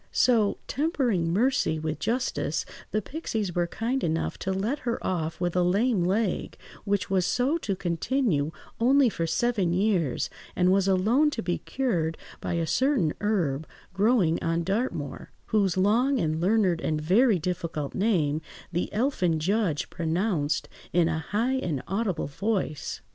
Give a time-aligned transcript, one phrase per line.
[0.11, 5.55] So, tempering mercy with justice, the pixies were kind enough to let her off with
[5.55, 11.29] a lame leg, which was so to continue only for seven years, and was alone
[11.29, 16.99] to be cured by a certain herb, growing on Dartmoor, whose long and learned and
[16.99, 18.41] very difficult name
[18.71, 23.01] the elfin judge pronounced in a high and audible voice.